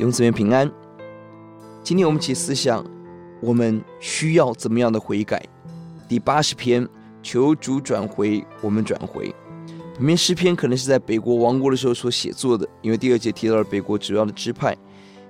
[0.00, 0.66] 弟兄姊妹平安。
[1.82, 2.82] 今天我们一起思想，
[3.42, 5.46] 我们需要怎么样的悔改？
[6.08, 6.88] 第八十篇，
[7.22, 9.30] 求主转回，我们转回。
[9.98, 14.74] 本篇诗篇可能是在北国亡国的时候所写作的，因为第二节提到了北国主要的支派，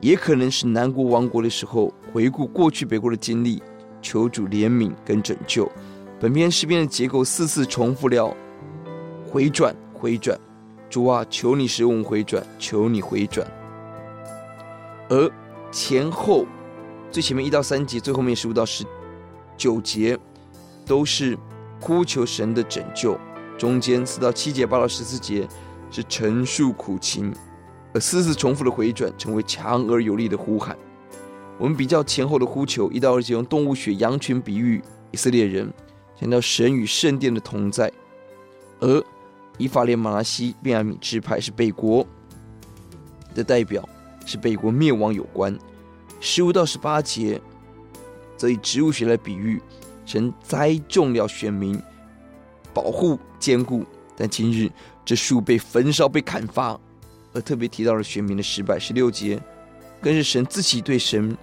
[0.00, 3.62] 也可能是南国亡国的时候回顾过去北国的经历，
[4.00, 5.70] 求主怜悯跟拯救。
[6.18, 8.34] 本篇诗篇的结构四次重复了
[9.30, 10.40] 回转，回转。
[10.88, 13.46] 主啊，求你使我们回转，求你回转。
[15.08, 15.30] 而
[15.70, 16.46] 前后
[17.10, 18.84] 最前面一到三节，最后面十五到十
[19.56, 20.18] 九节
[20.86, 21.38] 都是
[21.80, 23.18] 呼求神的拯救，
[23.58, 25.46] 中间四到七节、八到十四节
[25.90, 27.32] 是陈述苦情，
[27.92, 30.76] 而四次重复的回转成为强而有力的呼喊。
[31.58, 35.72] 我们比较前后的呼求，一到二节用动物血、羊群比喻以色列人，
[36.18, 37.92] 强调神与圣殿的同在，
[38.80, 39.04] 而
[39.56, 42.04] 以法莲、玛拿西、便雅悯支派是北国
[43.34, 43.88] 的代表。
[44.24, 45.56] 是北国灭亡有关，
[46.20, 47.40] 十五到十八节
[48.36, 49.60] 则以植物学来比喻，
[50.06, 51.80] 神栽种了选民，
[52.72, 53.84] 保护坚固，
[54.16, 54.70] 但今日
[55.04, 56.78] 这树被焚烧、被砍伐，
[57.32, 58.78] 而特别提到了选民的失败。
[58.78, 59.40] 十六节
[60.00, 61.36] 更是神自己对神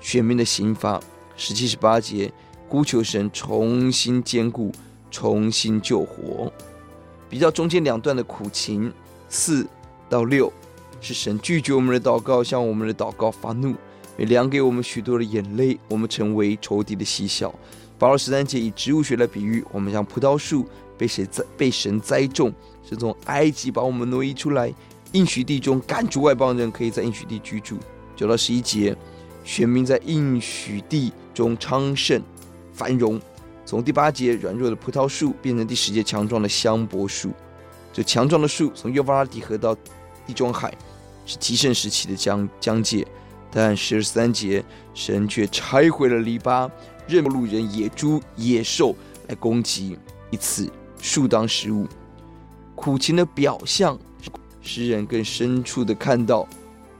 [0.00, 1.00] 选民的刑罚。
[1.36, 2.32] 十七、十八节
[2.68, 4.72] 呼求神重新坚固、
[5.10, 6.52] 重新救活。
[7.28, 8.92] 比较中间两段的苦情，
[9.28, 9.66] 四
[10.08, 10.52] 到六。
[11.00, 13.74] 是神拒绝我们的祷告，向我们的祷告发怒，
[14.16, 17.54] 也量给我们许多的眼泪，我们成为仇敌的嬉笑。
[17.98, 20.66] 八到十三节以植物学来比喻，我们像葡萄树
[20.98, 22.52] 被谁栽被神栽种，
[22.86, 24.72] 是从埃及把我们挪移出来，
[25.12, 27.78] 应许地中赶出外邦人，可以在应许地居住。
[28.14, 28.96] 九到十一节，
[29.44, 32.20] 选民在应许地中昌盛
[32.72, 33.20] 繁荣，
[33.64, 37.30] 从第八节软弱的葡萄树变成第十节强壮的香柏树，
[37.92, 39.74] 这强壮的树从幼发拉底河到
[40.26, 40.76] 地中海
[41.24, 43.06] 是极盛时期的疆疆界，
[43.50, 46.70] 但十三节神却拆毁了篱笆，
[47.06, 48.94] 任路人、野猪、野兽
[49.28, 49.98] 来攻击，
[50.30, 51.86] 以此树当食物。
[52.74, 53.98] 苦情的表象，
[54.60, 56.46] 诗人更深处的看到，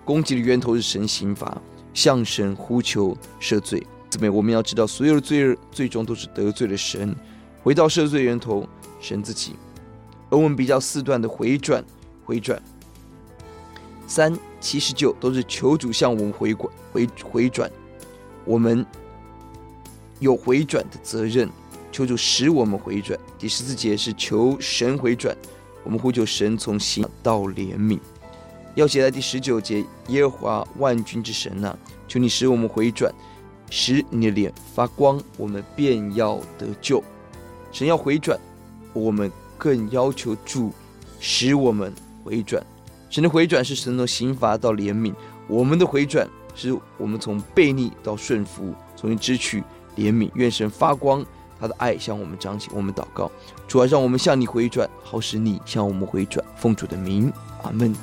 [0.05, 1.61] 攻击的源头是神刑罚，
[1.93, 3.85] 向神呼求赦罪。
[4.09, 7.15] 姊妹，我们要知道，所有的罪最终都是得罪了神，
[7.63, 8.67] 回到赦罪源头，
[9.01, 9.55] 神自己。
[10.31, 11.85] 而我们比较四段的回转，
[12.25, 12.61] 回转。
[14.07, 17.71] 三七十九都是求主向我们回转回回转，
[18.45, 18.85] 我们
[20.21, 21.49] 有回转的责任，
[21.91, 23.19] 求主使我们回转。
[23.39, 25.37] 第十四节是求神回转，
[25.85, 27.99] 我们呼求神从心到怜悯。
[28.75, 33.13] 要写在第十九节，耶和华万军之神呐、求你使我们回转，
[33.71, 37.03] 使你的脸发光，我们便要得救。
[37.73, 38.39] 神要回转，
[38.93, 40.73] 我们更要求主
[41.19, 41.93] 使我们
[42.23, 42.65] 回转。
[43.17, 45.15] 神的回转是神从刑罚到怜悯，
[45.49, 49.65] 我们的回转是我们从悖逆到顺服，从你支取
[49.97, 50.31] 怜悯。
[50.35, 51.25] 愿神发光，
[51.59, 52.71] 他的爱向我们彰显。
[52.77, 53.33] 我们祷告，
[53.67, 56.45] 主啊，让我们向你回转，好使你向我们回转。
[56.57, 57.33] 奉主的名，
[57.63, 57.97] 阿门。